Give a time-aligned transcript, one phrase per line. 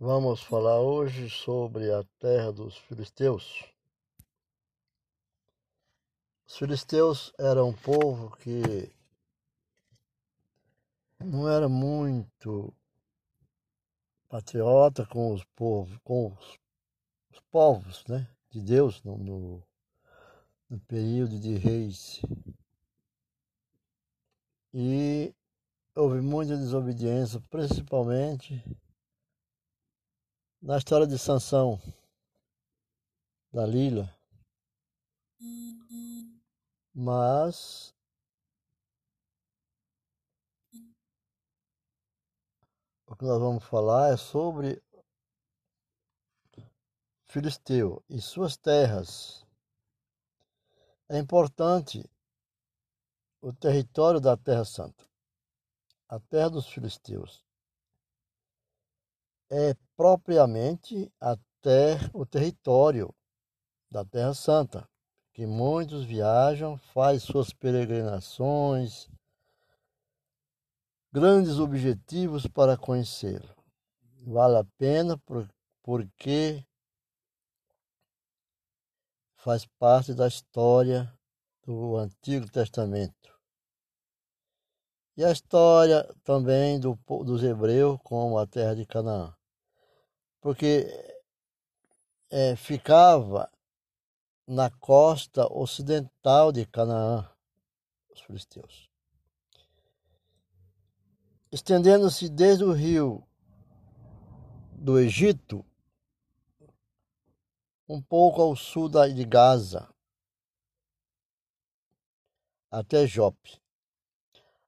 [0.00, 3.64] Vamos falar hoje sobre a terra dos filisteus.
[6.44, 8.92] Os filisteus eram um povo que
[11.20, 12.74] não era muito
[14.28, 16.58] patriota com os povos, com os,
[17.30, 19.62] os povos, né, de Deus no, no,
[20.68, 22.20] no período de reis.
[24.74, 25.32] E
[25.94, 28.60] houve muita desobediência, principalmente
[30.64, 31.78] na história de Sansão,
[33.52, 34.10] Dalila.
[36.94, 37.94] Mas
[43.06, 44.82] o que nós vamos falar é sobre
[47.26, 49.44] Filisteu e suas terras.
[51.10, 52.08] É importante
[53.42, 55.04] o território da Terra Santa,
[56.08, 57.44] a terra dos filisteus
[59.50, 63.14] é propriamente até o território
[63.90, 64.88] da Terra Santa,
[65.32, 69.08] que muitos viajam, faz suas peregrinações,
[71.12, 73.54] grandes objetivos para conhecê-lo.
[74.26, 75.20] Vale a pena
[75.82, 76.66] porque
[79.36, 81.12] faz parte da história
[81.62, 83.32] do Antigo Testamento.
[85.16, 89.32] E a história também do, dos hebreus como a terra de Canaã.
[90.44, 90.86] Porque
[92.30, 93.50] é, ficava
[94.46, 97.26] na costa ocidental de Canaã,
[98.10, 98.90] os filisteus.
[101.50, 103.26] Estendendo-se desde o rio
[104.72, 105.64] do Egito,
[107.88, 109.88] um pouco ao sul de Gaza,
[112.70, 113.58] até Jope.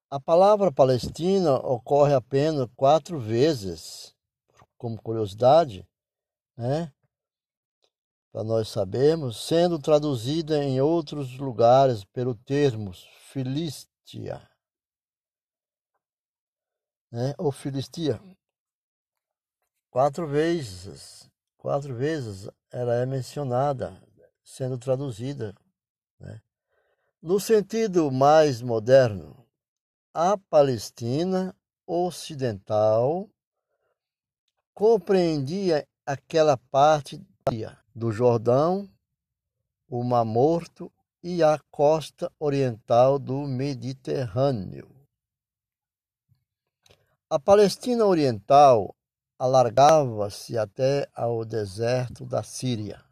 [0.08, 4.15] A palavra Palestina ocorre apenas quatro vezes,
[4.76, 5.86] como curiosidade,
[6.56, 6.92] né?
[8.30, 12.92] Para nós sabermos, sendo traduzida em outros lugares pelo termo
[13.30, 14.46] Filistia,
[17.10, 17.34] né?
[17.38, 18.20] Ou Filistia.
[19.90, 23.98] Quatro vezes, quatro vezes ela é mencionada,
[24.44, 25.54] sendo traduzida,
[26.20, 26.42] né?
[27.22, 29.46] No sentido mais moderno,
[30.12, 31.56] a Palestina
[31.86, 33.30] Ocidental
[34.76, 37.18] compreendia aquela parte
[37.94, 38.86] do Jordão,
[39.88, 40.92] o Mar Morto
[41.22, 44.86] e a costa oriental do Mediterrâneo.
[47.30, 48.94] A Palestina Oriental
[49.38, 53.02] alargava-se até ao deserto da Síria.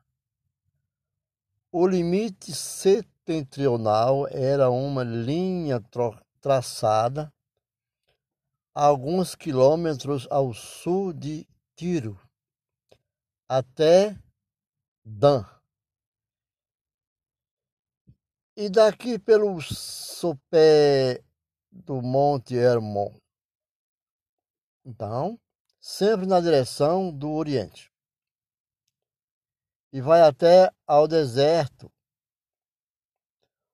[1.73, 5.83] O limite setentrional era uma linha
[6.43, 7.33] traçada
[8.75, 11.47] alguns quilômetros ao sul de
[11.77, 12.21] Tiro,
[13.49, 14.17] até
[15.05, 15.45] Dan.
[18.57, 21.21] E daqui pelo sopé
[21.73, 23.13] do Monte Hermon.
[24.85, 25.41] Então,
[25.81, 27.93] sempre na direção do Oriente.
[29.93, 31.93] E vai até ao deserto.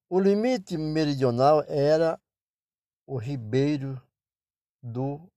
[0.08, 2.18] O limite meridional era
[3.06, 4.00] o ribeiro
[4.82, 5.30] do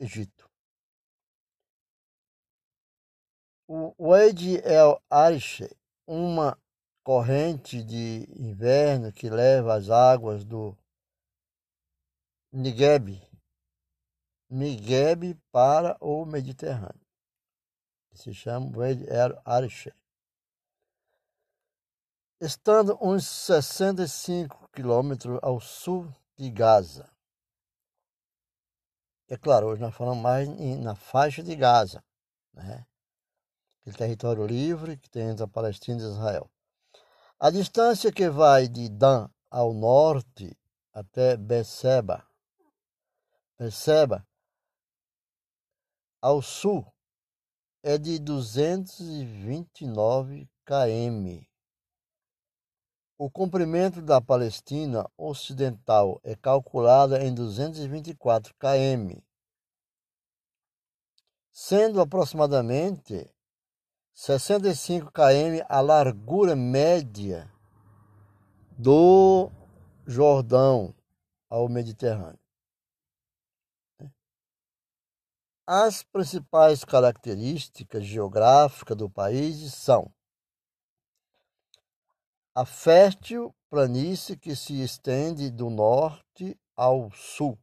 [0.00, 0.43] Egito.
[3.66, 5.62] O Wade El Arish,
[6.06, 6.58] uma
[7.02, 10.76] corrente de inverno que leva as águas do
[12.52, 13.20] Nigeb,
[15.50, 17.00] para o Mediterrâneo.
[18.12, 19.88] Se chama Wade El Arish.
[22.40, 27.10] Estando uns 65 quilômetros ao sul de Gaza.
[29.26, 30.48] É claro, hoje nós falamos mais
[30.78, 32.04] na faixa de Gaza,
[32.52, 32.86] né?
[33.84, 36.50] Aquele território livre que tem entre a Palestina e Israel.
[37.38, 40.56] A distância que vai de Dan ao norte
[40.92, 42.26] até Beceba,
[43.58, 44.26] Beceba
[46.22, 46.90] ao sul
[47.82, 51.44] é de 229 km.
[53.18, 59.20] O comprimento da Palestina Ocidental é calculado em 224 km,
[61.52, 63.33] sendo aproximadamente
[64.14, 67.52] 65 km a largura média
[68.78, 69.50] do
[70.06, 70.94] Jordão
[71.50, 72.38] ao Mediterrâneo.
[75.66, 80.12] As principais características geográficas do país são
[82.54, 87.58] a fértil planície que se estende do norte ao sul,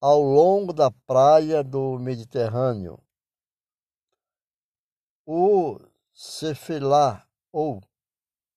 [0.00, 2.98] ao longo da praia do Mediterrâneo,
[5.30, 5.78] o
[6.14, 7.82] Cefelá, ou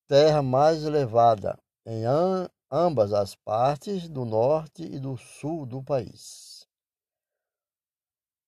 [0.08, 2.04] terra mais elevada, em
[2.72, 6.66] ambas as partes do norte e do sul do país.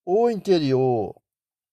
[0.05, 1.21] O interior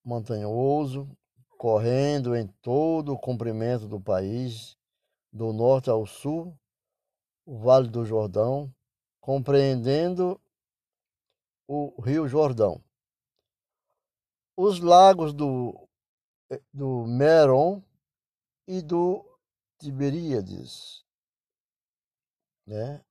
[0.04, 1.08] montanhoso,
[1.56, 4.76] correndo em todo o comprimento do país,
[5.32, 6.58] do norte ao sul,
[7.46, 8.74] o Vale do Jordão,
[9.20, 10.40] compreendendo
[11.68, 12.82] o Rio Jordão.
[14.56, 15.88] Os lagos do,
[16.72, 17.82] do Meron
[18.66, 19.24] e do
[19.78, 21.04] Tiberíades,
[22.66, 23.04] né?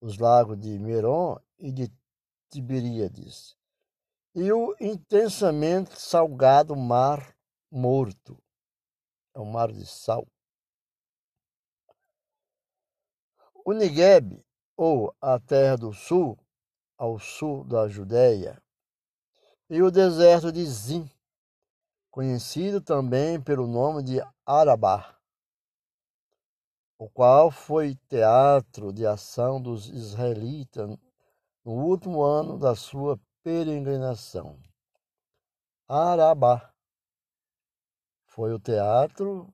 [0.00, 1.92] os lagos de Meron e de
[2.50, 3.56] Tiberíades,
[4.34, 7.36] e o intensamente salgado Mar
[7.70, 8.42] Morto,
[9.34, 10.26] é um mar de sal.
[13.64, 14.44] O Negueb,
[14.76, 16.36] ou a Terra do Sul,
[16.98, 18.62] ao sul da Judéia,
[19.70, 21.10] e o deserto de Zim,
[22.12, 25.18] conhecido também pelo nome de Arabá,
[26.98, 30.90] o qual foi teatro de ação dos israelitas
[31.64, 34.62] no último ano da sua peregrinação.
[35.88, 36.70] Arabá
[38.26, 39.50] foi o teatro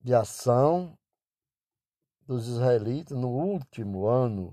[0.00, 0.98] de ação
[2.26, 4.52] dos israelitas no último ano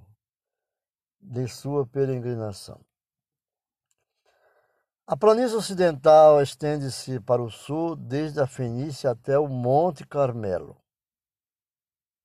[1.19, 2.88] de sua peregrinação.
[5.12, 10.78] A planície ocidental estende-se para o sul, desde a Fenícia até o Monte Carmelo.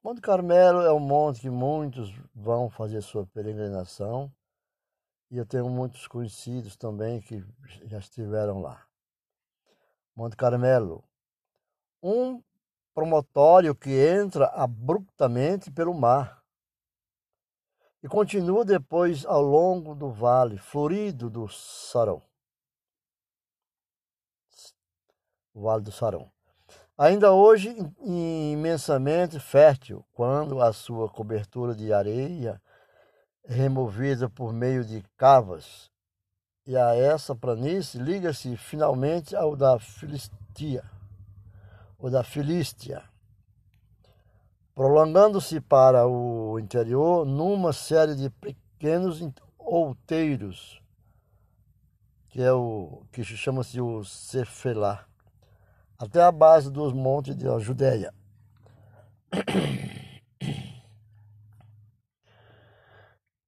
[0.03, 4.31] Monte Carmelo é um monte que muitos vão fazer sua peregrinação,
[5.31, 7.43] e eu tenho muitos conhecidos também que
[7.87, 8.87] já estiveram lá.
[10.15, 11.03] Monte Carmelo,
[12.03, 12.43] um
[12.93, 16.45] promontório que entra abruptamente pelo mar
[18.03, 22.23] e continua depois ao longo do vale florido do Sarão.
[25.55, 26.29] O Vale do Sarão.
[26.99, 32.61] Ainda hoje imensamente fértil, quando a sua cobertura de areia
[33.45, 35.91] é removida por meio de cavas,
[36.67, 40.83] e a essa planície liga-se finalmente ao da Filistia
[41.99, 43.03] ou da Filístia,
[44.75, 49.21] prolongando-se para o interior numa série de pequenos
[49.59, 50.81] outeiros,
[52.29, 55.07] que é o que chama-se o Cefelá,
[55.99, 58.13] até a base dos montes da Judéia.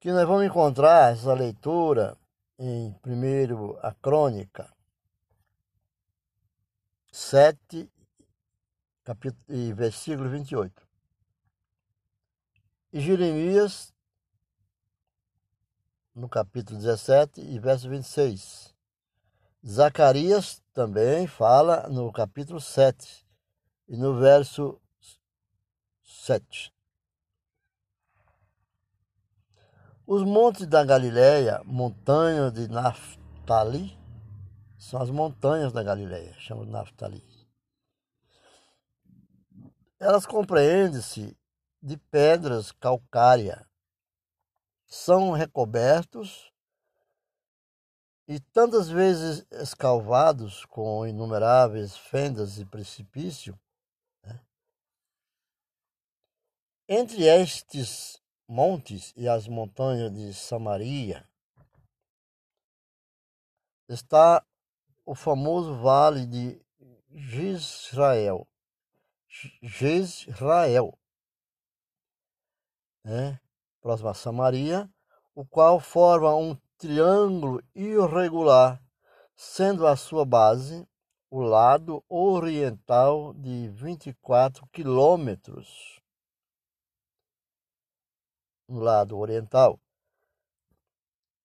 [0.01, 2.17] Que nós vamos encontrar essa leitura
[2.59, 4.73] em primeiro a crônica
[7.11, 7.91] 7
[9.07, 10.87] capítulo, e versículo 28.
[12.93, 13.95] E Jeremias,
[16.15, 18.76] no capítulo 17 e verso 26.
[19.69, 23.27] Zacarias também fala no capítulo 7
[23.89, 24.81] e no verso
[26.05, 26.73] 7.
[30.07, 33.99] Os montes da Galileia, montanhas de Naftali,
[34.79, 37.25] são as montanhas da Galileia, chamam de Naftali.
[39.99, 41.37] Elas compreendem-se
[41.83, 43.67] de pedras calcárias.
[44.87, 46.53] São recobertos
[48.29, 53.59] e tantas vezes escalvados com inumeráveis fendas e precipício.
[54.25, 54.41] Né?
[56.89, 61.29] Entre estes montes e as montanhas de Samaria
[63.89, 64.45] está
[65.05, 66.61] o famoso vale de
[67.11, 68.47] Israel,
[69.63, 70.99] Jezrael,
[73.05, 73.41] né?
[73.81, 74.91] próximo a Samaria,
[75.33, 78.83] o qual forma um triângulo irregular,
[79.35, 80.89] sendo a sua base
[81.31, 86.01] o lado oriental de 24 quilômetros.
[88.69, 89.81] No lado oriental.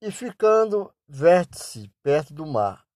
[0.01, 2.87] E ficando vértice perto do mar,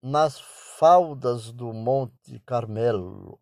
[0.00, 0.40] nas
[0.78, 3.40] faldas do Monte Carmelo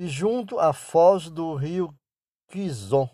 [0.00, 1.94] e junto à foz do rio
[2.48, 3.06] Quizon,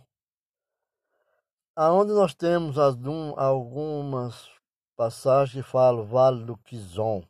[1.77, 4.51] aonde nós temos algumas
[4.97, 7.23] passagens que falam Vale do Quizon.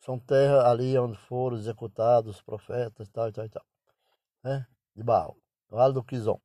[0.00, 3.64] São terras ali onde foram executados os profetas, tal e tal e tal.
[4.42, 4.66] Né?
[4.96, 5.36] De Baal.
[5.68, 6.40] Vale do Quizon.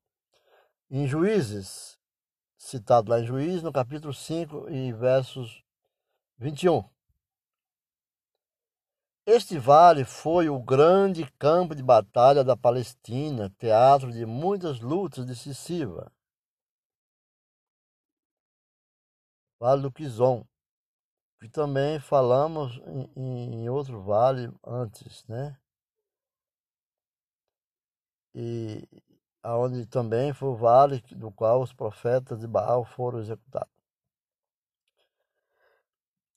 [0.92, 1.98] Em Juízes,
[2.58, 5.64] citado lá em Juízes, no capítulo 5 e versos
[6.38, 6.84] 21.
[9.26, 16.17] Este vale foi o grande campo de batalha da Palestina, teatro de muitas lutas decisivas.
[19.60, 20.46] Vale do Quizon,
[21.40, 22.80] que também falamos
[23.16, 25.58] em, em outro vale antes, né?
[28.34, 28.88] E
[29.42, 33.72] aonde também foi o vale do qual os profetas de Baal foram executados.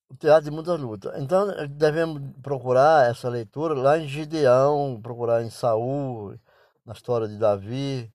[0.08, 1.12] O teatro de muitas lutas.
[1.22, 6.38] Então devemos procurar essa leitura lá em Gideão, procurar em Saul,
[6.84, 8.12] na história de Davi,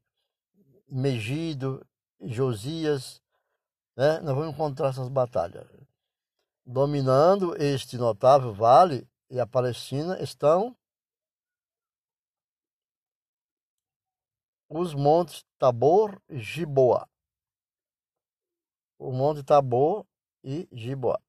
[0.90, 1.86] Megido,
[2.22, 3.22] Josias,
[3.96, 4.20] né?
[4.20, 5.66] Nós vamos encontrar essas batalhas.
[6.66, 10.76] Dominando este notável vale e a Palestina estão
[14.70, 17.08] os montes Tabor e Giboa.
[18.98, 20.06] O monte Tabor
[20.44, 21.20] e Giboa.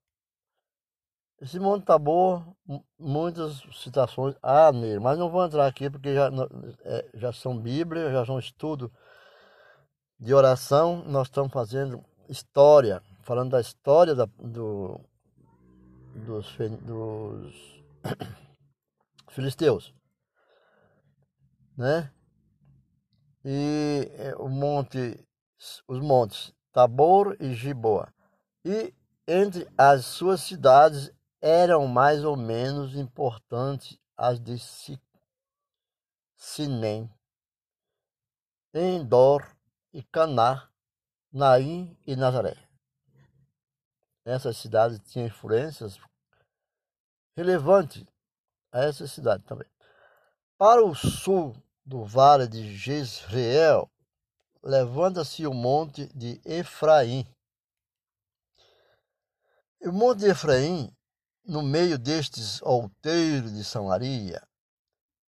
[1.39, 2.57] Esse monte Tabor,
[2.99, 6.31] muitas citações há nele, mas não vou entrar aqui porque já,
[6.83, 8.91] é, já são Bíblia, já são estudo
[10.19, 11.05] de oração.
[11.05, 15.01] Nós estamos fazendo história, falando da história da, do,
[16.15, 17.85] dos, dos
[19.31, 19.95] filisteus,
[21.77, 22.13] né?
[23.45, 25.25] E é, o monte,
[25.87, 28.13] os montes Tabor e Giboa.
[28.65, 28.93] E
[29.27, 34.57] entre as suas cidades eram mais ou menos importantes as de
[36.37, 37.11] Sinem,
[38.75, 39.47] Endor
[39.93, 40.69] e Caná,
[41.33, 42.57] Naim e Nazaré.
[44.25, 45.99] Essas cidades tinham influências
[47.37, 48.05] relevantes
[48.73, 49.69] a essa cidade também.
[50.59, 51.55] Para o sul
[51.85, 53.91] do vale de Jezreel,
[54.63, 57.27] levanta-se o monte de Efraim.
[59.83, 60.91] O monte de Efraim,
[61.45, 64.43] no meio destes outeiros de Samaria,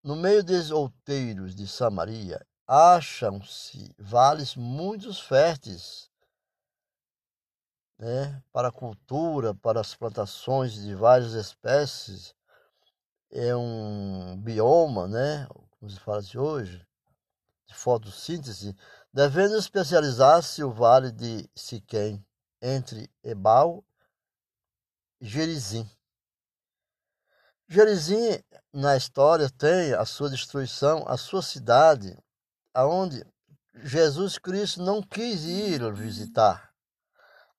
[0.02, 6.12] no meio desses outeiros de Samaria, acham-se vales muito férteis
[7.98, 12.36] né, para a cultura, para as plantações de várias espécies.
[13.32, 16.86] É um bioma, né, como se fala de hoje,
[17.66, 18.76] de fotossíntese,
[19.12, 22.26] devendo especializar-se o vale de Siquém,
[22.62, 23.84] entre Ebal
[25.20, 25.90] e Gerizim.
[27.68, 32.18] Gerizim, na história, tem a sua destruição, a sua cidade,
[32.78, 33.26] aonde
[33.82, 36.72] Jesus Cristo não quis ir visitar,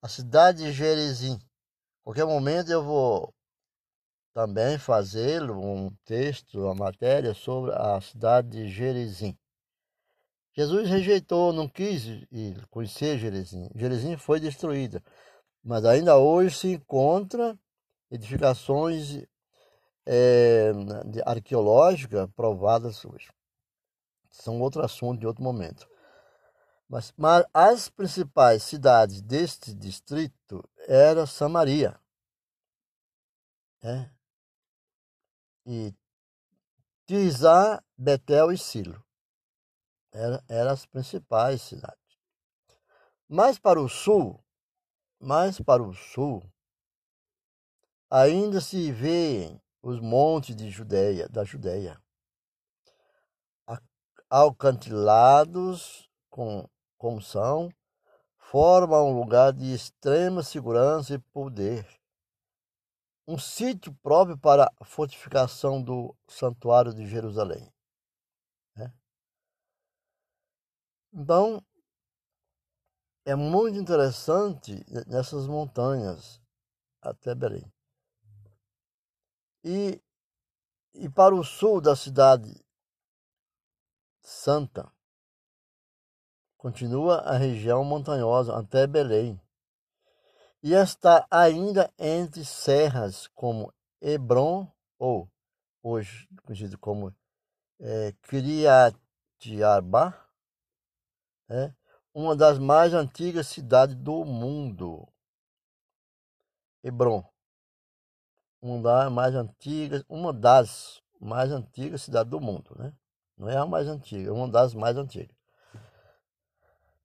[0.01, 1.37] a cidade de Gerizim.
[2.05, 3.35] Qualquer momento eu vou
[4.33, 9.37] também fazê-lo um texto, uma matéria sobre a cidade de Gerizim.
[10.53, 13.69] Jesus rejeitou, não quis ir conhecer Gerizim.
[13.75, 15.03] Gerizim foi destruída,
[15.65, 17.59] mas ainda hoje se encontra
[18.09, 19.25] edificações
[20.07, 20.71] é,
[21.27, 23.29] arqueológicas provadas hoje.
[24.41, 25.89] São outro assunto de outro momento.
[26.89, 32.01] Mas, mas as principais cidades deste distrito era Samaria.
[33.83, 34.11] É,
[35.67, 35.95] e
[37.07, 39.05] Tizá, Betel e Silo.
[40.13, 41.99] Eram era as principais cidades.
[43.29, 44.43] Mais para o sul,
[45.21, 46.43] mais para o sul,
[48.09, 52.03] ainda se vêem os montes de Judeia, da Judeia,
[54.31, 57.71] alcantilados com, como são,
[58.39, 61.87] formam um lugar de extrema segurança e poder
[63.29, 67.71] um sítio próprio para a fortificação do santuário de Jerusalém.
[68.75, 68.91] Né?
[71.13, 71.63] Então,
[73.27, 76.41] é muito interessante nessas montanhas
[77.03, 77.71] até Belém.
[79.63, 80.01] E,
[80.95, 82.51] e para o sul da cidade
[84.29, 84.93] santa,
[86.59, 89.41] continua a região montanhosa até Belém
[90.63, 95.31] e está ainda entre serras como Hebron, ou
[95.83, 97.15] hoje conhecido como
[97.81, 100.15] é, Criatiarba,
[101.49, 101.73] é,
[102.13, 105.09] uma das mais antigas cidades do mundo.
[106.83, 107.25] Hebron,
[108.61, 112.95] uma das mais antigas, uma das mais antigas cidades do mundo, né?
[113.39, 115.37] Não é a mais antiga, é uma das mais antigas.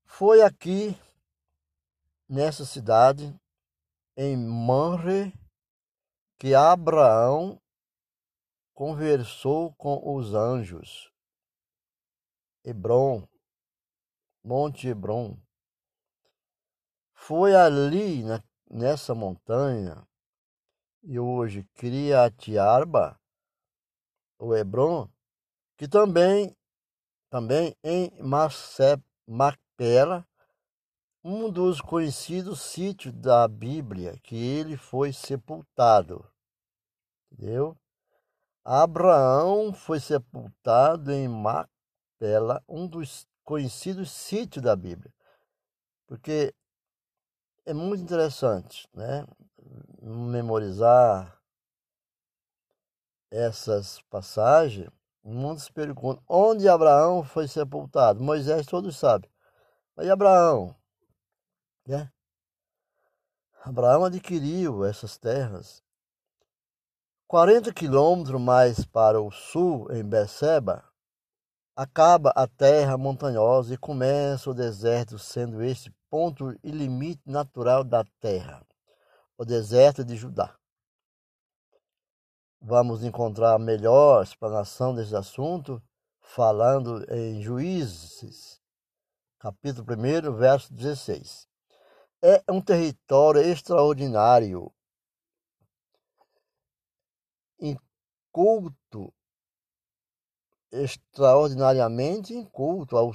[0.03, 0.97] Foi aqui
[2.27, 3.39] nessa cidade
[4.17, 5.31] em Manre
[6.39, 7.61] que Abraão
[8.73, 11.11] conversou com os anjos.
[12.63, 13.27] Hebron,
[14.43, 15.37] Monte Hebron.
[17.13, 20.07] Foi ali, na, nessa montanha,
[21.03, 23.19] e hoje Criatiarba,
[24.39, 25.09] o Hebron,
[25.83, 26.55] que também,
[27.29, 28.09] também em
[29.27, 30.25] Macpela,
[31.21, 36.25] um dos conhecidos sítios da Bíblia que ele foi sepultado.
[37.29, 37.77] Entendeu?
[38.63, 45.13] Abraão foi sepultado em Macpela, um dos conhecidos sítios da Bíblia.
[46.07, 46.55] Porque
[47.65, 49.27] é muito interessante, né?
[50.01, 51.37] Memorizar
[53.29, 54.89] essas passagens.
[55.23, 58.21] Muitos perguntam onde Abraão foi sepultado.
[58.21, 59.29] Moisés todos sabem.
[59.95, 60.75] Mas Abraão?
[61.87, 62.11] Né?
[63.63, 65.83] Abraão adquiriu essas terras
[67.33, 70.83] 40 quilômetros mais para o sul, em Beceba,
[71.75, 78.05] acaba a terra montanhosa e começa o deserto, sendo este ponto e limite natural da
[78.21, 78.63] terra,
[79.35, 80.55] o deserto de Judá.
[82.65, 85.83] Vamos encontrar melhor explanação desse assunto
[86.21, 88.61] falando em Juízes,
[89.37, 91.45] capítulo 1, verso 16.
[92.21, 94.73] É um território extraordinário
[97.59, 99.13] inculto,
[100.71, 103.13] extraordinariamente inculto ao,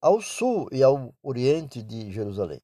[0.00, 2.62] ao sul e ao oriente de Jerusalém.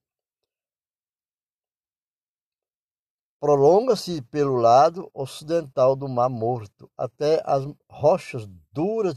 [3.45, 9.17] Prolonga-se pelo lado ocidental do Mar Morto até as rochas duras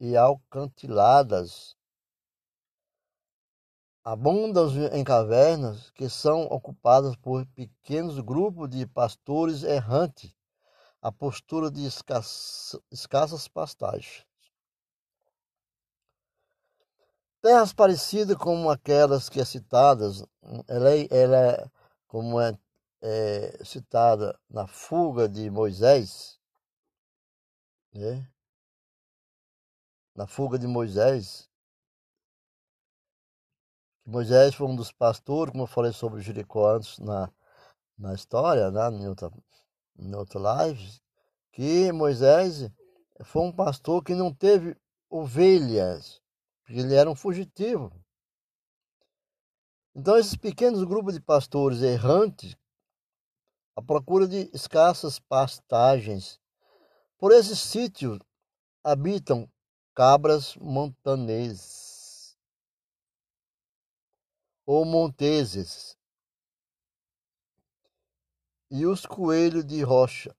[0.00, 1.76] e alcantiladas
[4.02, 10.34] abundam em cavernas que são ocupadas por pequenos grupos de pastores errantes
[11.00, 14.26] a postura de escassas, escassas pastagens.
[17.40, 20.24] Terras parecidas com aquelas que é citadas,
[20.66, 21.70] ela é, ela é
[22.08, 22.58] como é,
[23.02, 26.38] é, citada na fuga de Moisés,
[27.92, 28.28] né?
[30.14, 31.48] na fuga de Moisés,
[34.04, 37.30] Moisés foi um dos pastores, como eu falei sobre Jericó antes na,
[37.96, 38.88] na história, né?
[38.90, 39.30] em outra
[40.00, 41.00] em outra live,
[41.52, 42.70] que Moisés
[43.22, 44.76] foi um pastor que não teve
[45.08, 46.22] ovelhas,
[46.64, 47.92] porque ele era um fugitivo.
[49.94, 52.56] Então, esses pequenos grupos de pastores errantes,
[53.74, 56.40] à procura de escassas pastagens,
[57.18, 58.18] por esses sítios
[58.82, 59.50] habitam
[59.94, 62.36] cabras montaneses
[64.64, 65.98] ou monteses,
[68.70, 70.34] e os coelhos de rocha.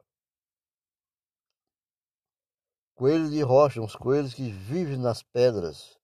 [2.96, 6.00] Coelhos de rocha, uns coelhos que vivem nas pedras.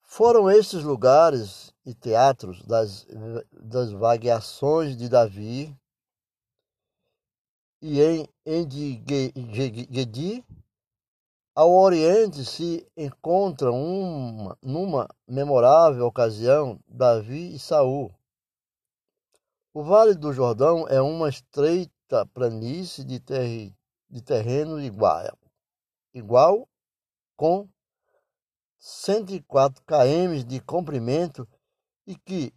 [0.00, 3.06] Foram estes lugares e teatros das,
[3.52, 5.76] das vagueações de Davi
[7.86, 10.42] e em Engedi,
[11.54, 18.10] ao oriente se encontram uma, numa memorável ocasião Davi e Saul.
[19.74, 23.70] O Vale do Jordão é uma estreita planície de, ter,
[24.08, 25.36] de terreno igual,
[26.14, 26.66] igual
[27.36, 27.68] com
[28.78, 31.46] 104 km de comprimento
[32.06, 32.52] e que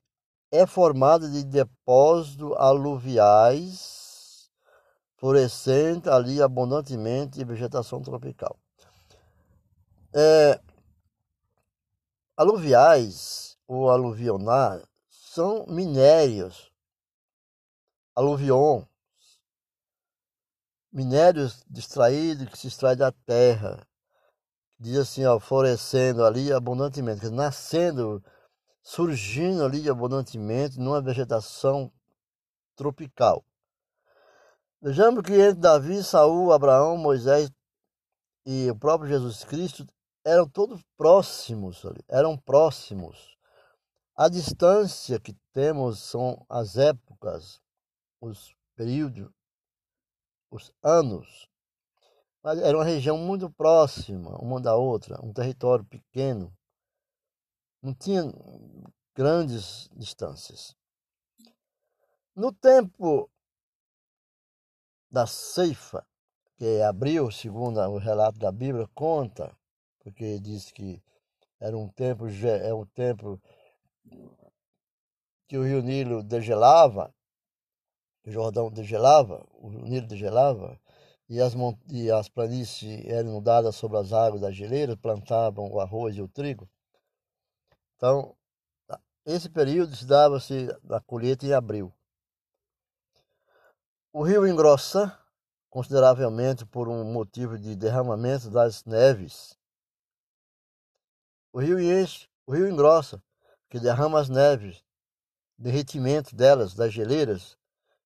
[0.51, 4.49] é formada de depósitos aluviais,
[5.17, 8.57] florescente ali abundantemente de vegetação tropical.
[10.13, 10.59] É,
[12.35, 16.71] aluviais ou aluvionar são minérios
[18.15, 18.83] aluviões,
[20.91, 23.87] minérios distraídos que se extrai da terra.
[24.79, 28.23] Diz assim, ó, florescendo ali abundantemente, nascendo,
[28.87, 31.91] surgindo ali abundantemente numa vegetação
[32.73, 33.43] tropical.
[34.81, 37.51] Vejamos que entre Davi, Saul, Abraão, Moisés
[38.45, 39.85] e o próprio Jesus Cristo
[40.23, 43.37] eram todos próximos, eram próximos.
[44.15, 47.59] A distância que temos são as épocas,
[48.21, 49.29] os períodos,
[50.49, 51.49] os anos,
[52.41, 56.56] mas era uma região muito próxima uma da outra, um território pequeno,
[57.87, 58.21] não tinha
[59.15, 60.75] grandes distâncias.
[62.35, 63.31] No tempo
[65.09, 66.05] da ceifa,
[66.57, 69.57] que abril, segundo o relato da Bíblia, conta,
[69.99, 71.01] porque diz que
[71.61, 73.41] era um tempo, é um tempo
[75.47, 77.15] que o rio Nilo degelava,
[78.25, 80.77] o Jordão degelava, o Nilo degelava,
[81.29, 81.53] e as,
[81.89, 86.27] e as planícies eram inundadas sobre as águas das geleiras, plantavam o arroz e o
[86.27, 86.69] trigo.
[87.97, 88.37] Então,
[89.25, 91.91] esse período se dava-se a colheita em abril.
[94.13, 95.17] O rio engrossa
[95.69, 99.57] consideravelmente por um motivo de derramamento das neves.
[101.51, 103.21] O rio enche, o rio engrossa
[103.69, 104.83] que derrama as neves,
[105.57, 107.57] derretimento delas, das geleiras,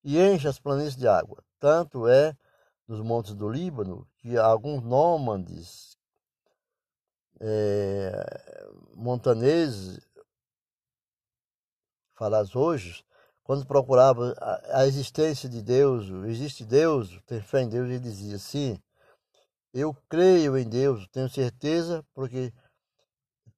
[0.02, 1.44] e enche as planícies de água.
[1.60, 2.36] Tanto é
[2.88, 5.91] nos montes do Líbano que alguns nômades
[7.42, 10.00] é, montaneses,
[12.14, 13.04] falas hoje,
[13.42, 14.34] quando procurava
[14.70, 18.80] a, existência de Deus, existe Deus, tem fé em Deus, ele dizia assim,
[19.74, 22.52] eu creio em Deus, tenho certeza, porque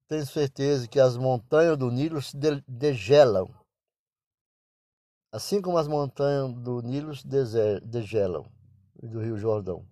[0.07, 2.35] tenho certeza que as montanhas do Nilo se
[2.67, 3.47] degelam.
[5.31, 7.27] Assim como as montanhas do Nilo se
[7.83, 8.49] degelam,
[8.95, 9.85] do Rio Jordão,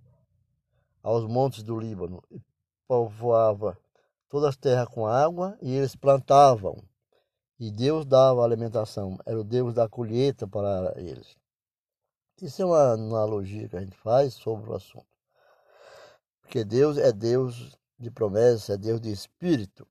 [1.04, 2.42] aos montes do Líbano, e
[2.88, 3.78] povoava
[4.34, 6.84] todas as terras com água, e eles plantavam
[7.60, 11.38] e Deus dava alimentação, era o Deus da colheita para eles.
[12.42, 15.06] Isso é uma analogia que a gente faz sobre o assunto.
[16.42, 19.88] Porque Deus é Deus de promessa, é Deus de espírito.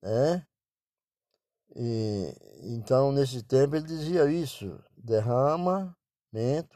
[0.00, 0.46] Né?
[1.74, 2.32] E,
[2.62, 5.96] então, nesse tempo, ele dizia isso: derramamento,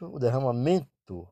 [0.01, 1.25] o derramamento,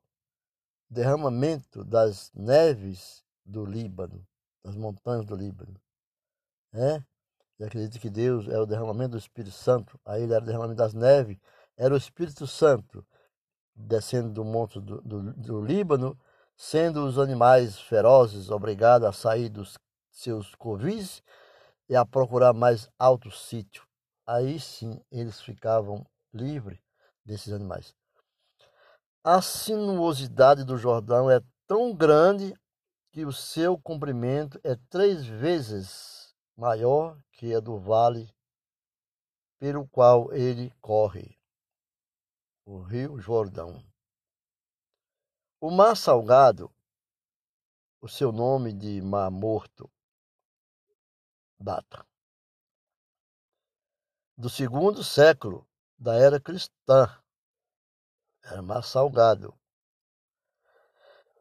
[0.89, 4.25] derramamento das neves do Líbano,
[4.63, 5.79] das montanhas do Líbano.
[6.71, 7.05] Né?
[7.59, 10.77] e acredito que Deus é o derramamento do Espírito Santo, aí ele era o derramamento
[10.77, 11.37] das neves,
[11.77, 13.05] era o Espírito Santo
[13.75, 16.19] descendo do monte do, do, do Líbano,
[16.55, 19.77] sendo os animais ferozes obrigados a sair dos
[20.11, 21.23] seus covis
[21.89, 23.83] e a procurar mais alto sítio.
[24.25, 26.79] Aí sim eles ficavam livres
[27.25, 27.95] desses animais.
[29.23, 32.53] A sinuosidade do Jordão é tão grande
[33.13, 38.35] que o seu comprimento é três vezes maior que a do vale
[39.59, 41.39] pelo qual ele corre,
[42.65, 43.81] o Rio Jordão.
[45.61, 46.73] O Mar Salgado,
[48.01, 49.89] o seu nome de Mar Morto,
[51.57, 52.05] data
[54.35, 57.07] do segundo século da era cristã.
[58.43, 59.57] Era Mar Salgado.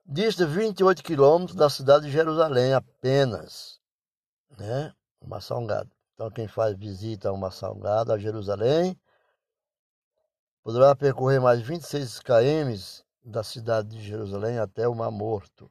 [0.05, 3.81] Dista 28 quilômetros da cidade de Jerusalém apenas,
[4.59, 4.93] né?
[5.21, 5.89] uma salgada.
[6.13, 9.01] Então, quem faz visita a uma salgada a Jerusalém
[10.63, 15.71] poderá percorrer mais 26 km da cidade de Jerusalém até o Mar Morto.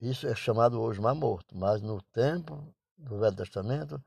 [0.00, 4.02] Isso é chamado hoje Mar Morto, mas no tempo do Velho Testamento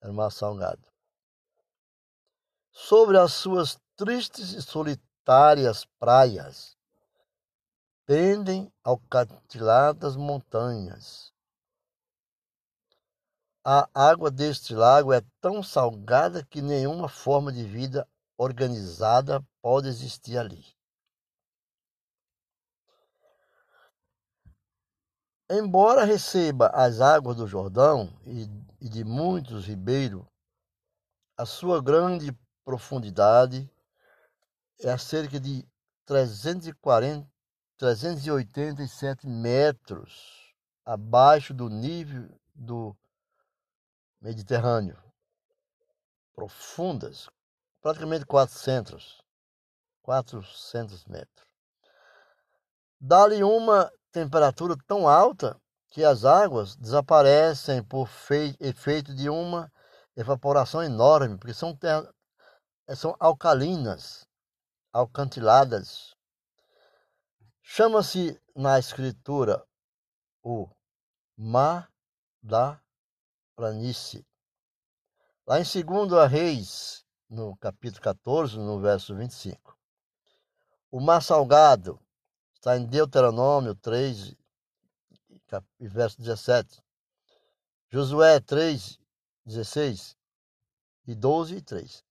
[0.00, 0.86] era Mar Salgado.
[2.70, 6.78] Sobre as suas tristes e solitárias praias
[8.10, 11.32] pendem alcatiladas montanhas
[13.64, 18.04] a água deste lago é tão salgada que nenhuma forma de vida
[18.36, 20.64] organizada pode existir ali.
[25.48, 30.26] Embora receba as águas do Jordão e, de muitos ribeiros,
[31.36, 33.70] a sua grande profundidade
[34.80, 35.64] é cerca de
[36.06, 37.29] 340,
[37.80, 40.52] 387 metros
[40.84, 42.94] abaixo do nível do
[44.20, 45.02] Mediterrâneo,
[46.34, 47.30] profundas,
[47.80, 49.22] praticamente 400,
[50.02, 51.48] 400 metros.
[53.00, 58.10] Dá-lhe uma temperatura tão alta que as águas desaparecem por
[58.60, 59.72] efeito de uma
[60.14, 61.74] evaporação enorme, porque são,
[62.94, 64.26] são alcalinas,
[64.92, 66.14] alcantiladas.
[67.72, 69.64] Chama-se na escritura
[70.42, 70.68] o
[71.36, 71.88] mar
[72.42, 72.82] da
[73.54, 74.26] planície.
[75.46, 79.78] Lá em 2 Reis, no capítulo 14, no verso 25.
[80.90, 82.00] O mar salgado
[82.54, 84.34] está em Deuteronômio 3,
[85.78, 86.82] verso 17.
[87.88, 88.98] Josué 3,
[89.46, 90.16] 16
[91.06, 92.04] e 12 e 3.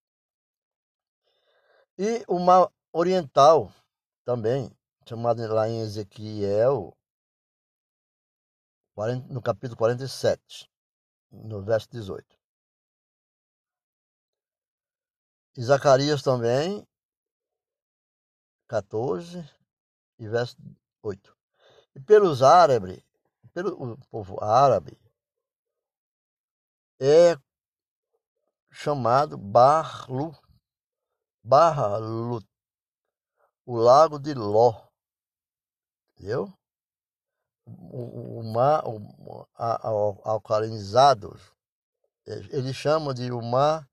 [1.97, 3.73] E o mar oriental
[4.23, 4.73] também,
[5.07, 6.95] chamado lá em Ezequiel,
[9.29, 10.69] no capítulo 47
[11.31, 12.37] no verso 18.
[15.55, 16.87] E Zacarias também,
[18.67, 19.39] 14
[20.17, 20.55] e verso
[21.01, 21.37] 8.
[21.95, 23.03] E pelos árabes,
[23.53, 24.97] pelo povo árabe,
[26.99, 27.35] é
[28.71, 30.31] chamado Barlu,
[31.43, 32.45] Barlut,
[33.65, 34.88] o lago de Ló.
[36.19, 36.53] Entendeu?
[37.91, 41.39] o, o mar o, a, a, alcalinizado,
[42.25, 43.87] ele chama de o mar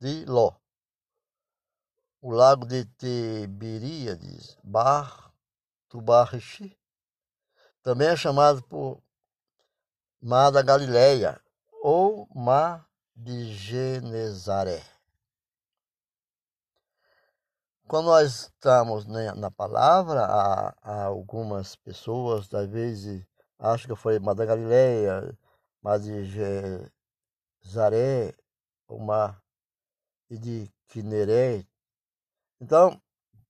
[0.00, 0.54] de Ló.
[2.20, 5.32] O lago de Tiberíades, Bar
[5.88, 6.76] Tubarishi,
[7.82, 9.00] também é chamado por
[10.20, 11.40] Mar da Galileia
[11.82, 14.82] ou Mar de Genezaré.
[17.88, 23.24] Quando nós estamos na palavra, há, há algumas pessoas, às vezes,
[23.60, 25.38] acho que Mar da Galileia,
[25.80, 26.10] Mar de
[27.64, 28.34] Zaré,
[28.88, 29.40] o Mar
[30.28, 31.64] de Quineré.
[32.60, 33.00] Então,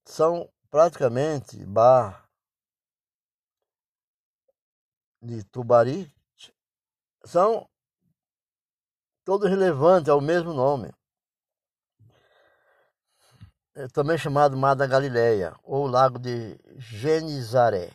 [0.05, 2.29] são praticamente bar
[5.22, 6.12] de Tubari,
[7.25, 7.66] são
[9.25, 10.92] todos relevantes, é o mesmo nome.
[13.79, 17.93] É também chamado Mar da Galileia, ou Lago de Genizaré.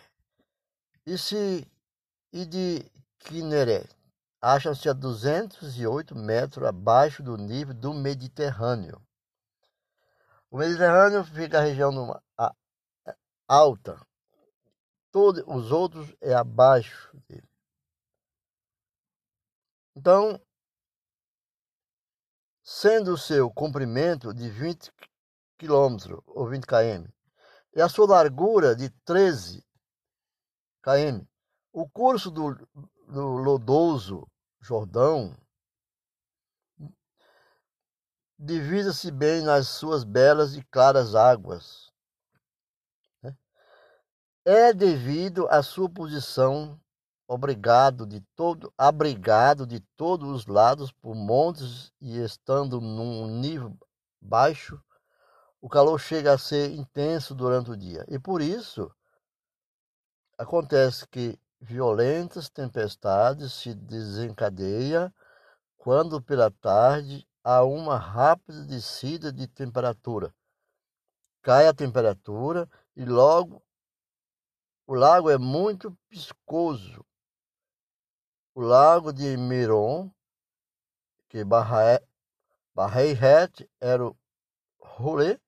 [1.03, 1.67] E, se,
[2.31, 2.85] e de
[3.17, 3.89] Quineré,
[4.39, 9.01] acham-se a 208 metros abaixo do nível do Mediterrâneo.
[10.51, 12.53] O Mediterrâneo fica a região numa, a,
[13.07, 13.15] a,
[13.47, 13.99] alta,
[15.11, 17.49] todos os outros é abaixo dele.
[19.95, 20.39] Então,
[22.63, 24.91] sendo o seu comprimento de 20
[25.61, 27.07] km ou 20 km
[27.73, 29.63] e a sua largura de 13
[30.81, 31.23] km,
[31.71, 32.55] o curso do,
[33.07, 34.27] do lodoso
[34.59, 35.35] Jordão
[38.37, 41.91] divisa-se bem nas suas belas e claras águas.
[43.21, 43.35] Né?
[44.43, 46.79] É devido à sua posição
[47.27, 53.77] obrigado de todo, abrigado de todos os lados por montes e estando num nível
[54.19, 54.83] baixo,
[55.61, 58.03] o calor chega a ser intenso durante o dia.
[58.09, 58.91] E por isso
[60.37, 65.13] acontece que violentas tempestades se desencadeiam
[65.77, 70.33] quando pela tarde há uma rápida descida de temperatura.
[71.43, 73.63] Cai a temperatura e logo
[74.87, 77.05] o lago é muito piscoso.
[78.53, 80.11] O lago de Miron,
[81.29, 81.45] que
[82.75, 84.17] Barreiret era o
[84.77, 85.39] rolê,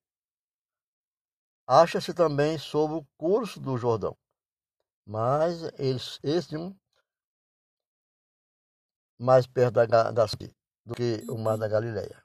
[1.68, 4.16] acha-se também sob o curso do Jordão.
[5.06, 5.64] Mas
[6.24, 6.76] esse um
[9.20, 10.32] mais perto da, das,
[10.86, 12.24] do que o Mar da Galileia.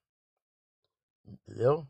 [1.24, 1.86] Entendeu?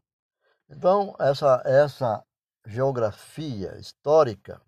[0.68, 2.24] Então, essa, essa
[2.66, 4.60] geografia histórica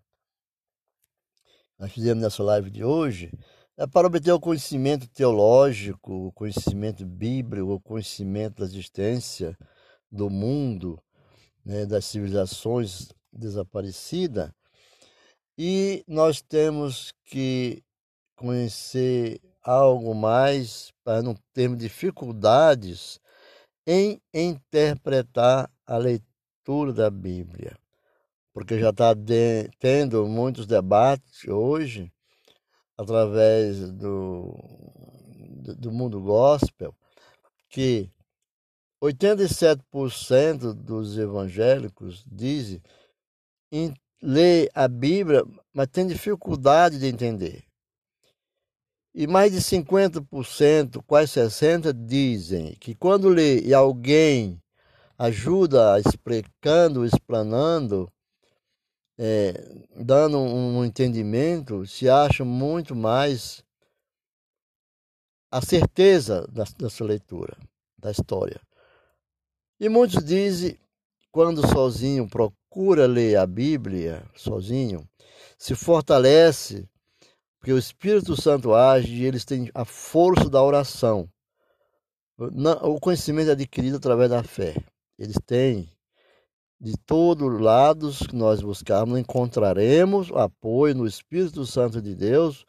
[1.81, 3.31] nós fizemos nessa live de hoje
[3.75, 9.57] é para obter o conhecimento teológico, o conhecimento bíblico, o conhecimento da existência
[10.11, 11.01] do mundo,
[11.65, 14.51] né, das civilizações desaparecidas.
[15.57, 17.83] E nós temos que
[18.35, 23.19] conhecer algo mais para não termos dificuldades
[23.85, 27.77] em interpretar a leitura da Bíblia,
[28.53, 29.13] porque já está
[29.79, 32.11] tendo muitos debates hoje
[32.97, 34.55] através do,
[35.77, 36.95] do mundo gospel
[37.69, 38.09] que
[39.01, 42.81] 87% dos evangélicos dizem
[44.21, 47.63] ler a Bíblia, mas tem dificuldade de entender.
[49.13, 54.61] E mais de 50%, quase 60%, dizem que quando lê e alguém
[55.17, 58.11] ajuda explicando, explanando,
[59.17, 59.53] é,
[59.95, 63.63] dando um entendimento, se acha muito mais
[65.51, 67.57] a certeza da, da sua leitura,
[67.97, 68.61] da história.
[69.81, 70.77] E muitos dizem,
[71.31, 75.09] quando sozinho procura ler a Bíblia, sozinho,
[75.57, 76.87] se fortalece
[77.57, 81.27] porque o Espírito Santo age e eles têm a força da oração.
[82.83, 84.75] O conhecimento é adquirido através da fé.
[85.17, 85.89] Eles têm
[86.79, 92.67] de todos os lados que nós buscarmos, encontraremos apoio no Espírito Santo de Deus,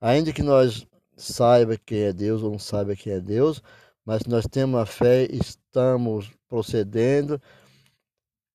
[0.00, 3.62] ainda que nós saiba quem é Deus ou não saiba quem é Deus,
[4.04, 7.40] mas nós temos a fé, estamos procedendo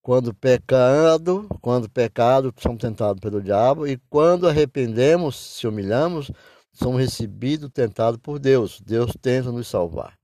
[0.02, 6.32] quando pecado, quando pecado, somos tentados pelo diabo, e quando arrependemos, se humilhamos,
[6.72, 8.82] somos recebidos, tentados por Deus.
[8.82, 10.18] Deus tenta nos salvar.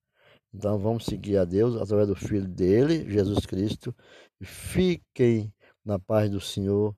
[0.53, 3.93] Então vamos seguir a Deus através do Filho dele, Jesus Cristo.
[4.41, 6.95] Fiquem na paz do Senhor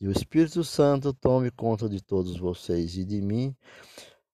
[0.00, 3.54] e o Espírito Santo tome conta de todos vocês e de mim.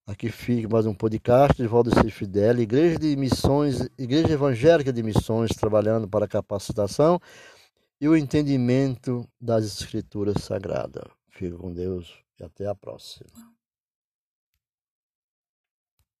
[0.07, 5.51] Aqui fica mais um podcast de Valdecir Fidel, Igreja de Missões, Igreja Evangélica de Missões,
[5.51, 7.19] trabalhando para capacitação
[7.99, 11.03] e o entendimento das Escrituras Sagradas.
[11.29, 13.56] Fica com Deus e até a próxima.